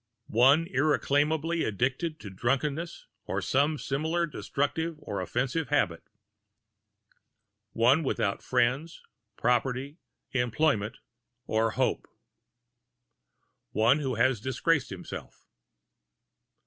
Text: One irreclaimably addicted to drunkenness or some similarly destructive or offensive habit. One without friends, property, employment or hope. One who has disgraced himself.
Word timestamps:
One 0.25 0.65
irreclaimably 0.65 1.63
addicted 1.63 2.19
to 2.21 2.31
drunkenness 2.31 3.05
or 3.25 3.39
some 3.39 3.77
similarly 3.77 4.31
destructive 4.31 4.95
or 4.97 5.21
offensive 5.21 5.69
habit. 5.69 6.01
One 7.73 8.01
without 8.01 8.41
friends, 8.41 9.03
property, 9.37 9.99
employment 10.31 10.97
or 11.45 11.73
hope. 11.77 12.07
One 13.73 13.99
who 13.99 14.15
has 14.15 14.41
disgraced 14.41 14.89
himself. 14.89 15.45